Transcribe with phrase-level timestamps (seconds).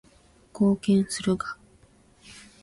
[0.51, 1.55] 貢献するが